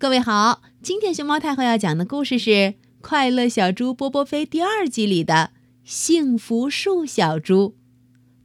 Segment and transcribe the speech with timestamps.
[0.00, 2.50] 各位好，今天熊猫太后要讲的故事是
[3.02, 5.50] 《快乐小猪波波飞》第二集里的
[5.84, 7.68] 《幸福树小猪》，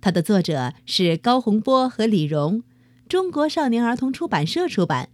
[0.02, 2.64] 它的作者是高洪波和李荣，
[3.08, 5.08] 中国少年儿童出版社出版。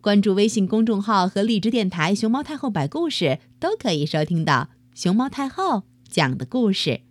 [0.00, 7.02] 关注微信公众号和荔枝电台“熊猫太后摆故事”，都可以收听到熊猫太后讲的故事。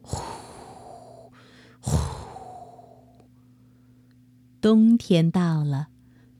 [0.00, 0.16] 呼
[1.78, 1.98] 呼，
[4.62, 5.88] 冬天到了。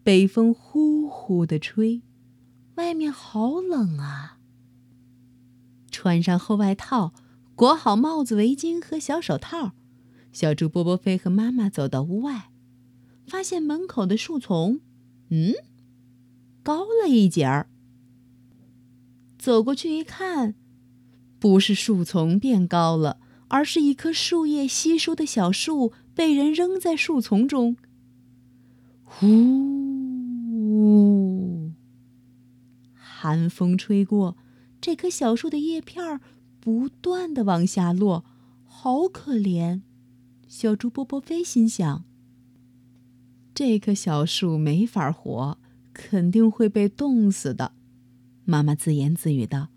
[0.07, 2.01] 北风呼呼的吹，
[2.77, 4.39] 外面好冷啊！
[5.91, 7.13] 穿上厚外套，
[7.57, 9.73] 裹好帽子、围巾和小手套，
[10.33, 12.53] 小猪波波飞和妈妈走到屋外，
[13.27, 14.79] 发现门口的树丛，
[15.31, 15.55] 嗯，
[16.63, 17.69] 高了一截儿。
[19.37, 20.55] 走过去一看，
[21.41, 27.77] 不是树丛变高了，而是一棵树叶稀疏的小树被人扔在树丛中。
[29.03, 29.76] 呼！
[33.49, 34.37] 风吹过，
[34.81, 36.21] 这棵小树的叶片儿
[36.61, 38.25] 不断的往下落，
[38.65, 39.83] 好可怜。
[40.49, 42.05] 小猪波波飞心想：
[43.55, 45.59] 这棵小树没法活，
[45.93, 47.73] 肯定会被冻死的。
[48.45, 49.69] 妈妈自言自语道：“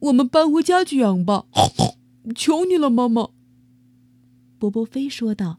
[0.00, 1.46] 我们搬回家去养吧，
[2.36, 3.30] 求你了，妈妈。”
[4.58, 5.58] 波波飞说道。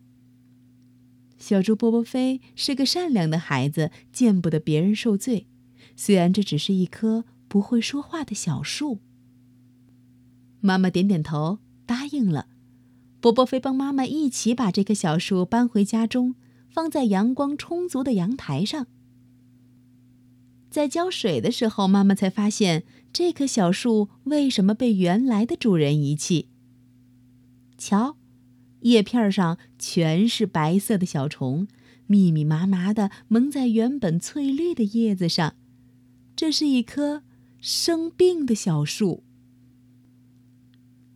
[1.37, 5.47] 小猪波波飞是个善良的孩子，见不得别人受罪。
[5.95, 8.99] 虽然这只是一棵不会说话的小树，
[10.59, 12.47] 妈妈点点头答应了。
[13.19, 16.35] 波波飞帮妈妈一起把这棵小树搬回家中，
[16.69, 18.87] 放在阳光充足的阳台上。
[20.69, 26.49] 在浇水的时候，妈妈才发现这棵小树为什么被原来的主人遗弃。
[27.77, 28.17] 瞧。
[28.81, 31.69] 叶片上全是白色的小虫，
[32.05, 35.55] 密密麻麻的蒙在原本翠绿的叶子上。
[36.35, 37.23] 这是一棵
[37.59, 39.23] 生病的小树。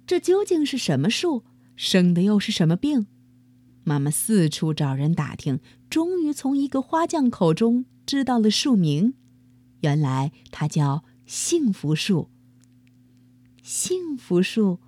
[0.06, 1.44] 这究竟是什么树？
[1.76, 3.08] 生的又是什么病？
[3.84, 9.14] 妈妈四处找人打听，终于从一个花匠口中知道了树名。
[9.82, 12.30] 原来它叫幸福树。
[13.64, 14.80] 幸福树，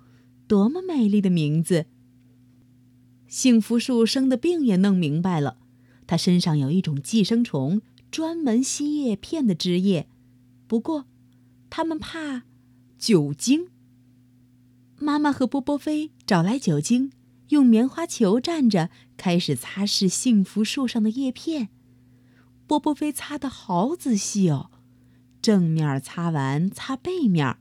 [0.46, 1.86] 多么美丽的名字！
[3.28, 5.58] 幸福树生的病也弄明白了，
[6.06, 7.80] 它身上有一种寄生虫，
[8.10, 10.08] 专门吸叶片的汁液。
[10.70, 11.06] 不过，
[11.68, 12.44] 他们怕
[12.96, 13.70] 酒精。
[15.00, 17.10] 妈妈和波波飞找来酒精，
[17.48, 21.70] 用棉花球蘸着，开始擦拭幸福树上的叶片。
[22.68, 24.70] 波波飞擦得好仔细哦，
[25.42, 27.56] 正面擦完，擦背面，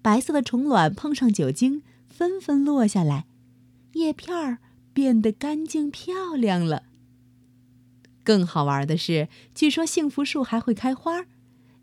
[0.00, 3.26] 白色的虫卵碰上酒精，纷纷落下来，
[3.92, 4.60] 叶片儿。
[4.94, 6.84] 变得干净漂亮了。
[8.24, 11.26] 更好玩的是，据说幸福树还会开花，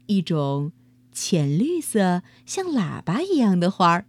[0.07, 0.71] 一种
[1.11, 4.05] 浅绿色、像喇叭一样的花儿。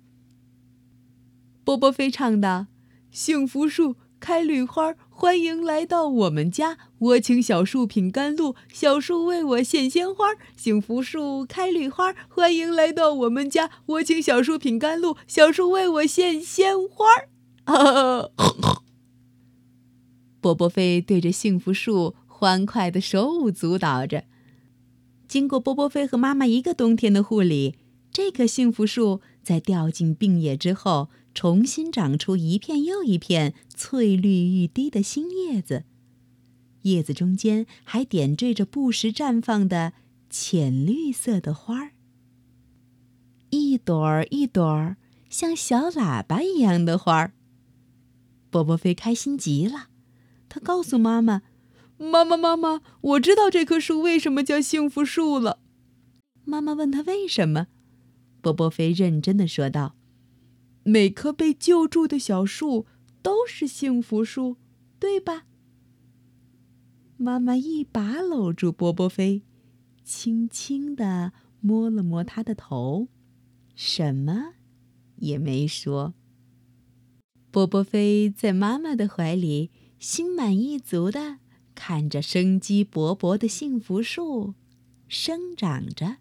[1.64, 2.66] 波波飞唱道
[3.10, 6.78] ：“幸福树开绿花，欢迎来到我们家。
[6.98, 10.26] 我请小树品甘露，小树为我献鲜花。
[10.56, 13.70] 幸福树开绿花，欢迎来到我们家。
[13.86, 17.06] 我请小树品甘露，小树为我献鲜花。”
[17.64, 18.28] 啊！
[20.40, 24.24] 波波飞对着幸福树欢快的手舞足蹈着。
[25.34, 27.74] 经过波波飞和妈妈一个冬天的护理，
[28.12, 35.82] 这棵幸福树在掉进病叶之后，重新长出一片又一片翠绿欲滴的新叶子，
[36.82, 39.94] 叶子中间还点缀着不时绽放的
[40.30, 41.90] 浅绿色的花儿，
[43.50, 47.32] 一朵儿一朵儿像小喇叭一样的花儿。
[48.50, 49.88] 波波飞开心极了。
[50.48, 51.42] 他告诉妈妈
[51.96, 55.60] ：“妈妈，妈妈，我知道这棵树为什么叫幸福树了。”
[56.44, 57.68] 妈妈问他为什么，
[58.40, 59.96] 波波飞认真的说道
[60.84, 62.86] ：“每棵被救助的小树
[63.22, 64.56] 都是幸福树，
[64.98, 65.46] 对吧？”
[67.16, 69.42] 妈妈一把搂住波波飞，
[70.02, 73.08] 轻轻的摸了摸他的头，
[73.74, 74.54] 什么
[75.16, 76.14] 也没说。
[77.50, 79.70] 波波飞在妈妈的怀里。
[79.96, 81.38] 心满意足的
[81.74, 84.54] 看着生机勃勃的幸福树，
[85.08, 86.16] 生长着，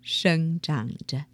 [0.00, 1.26] 生长着。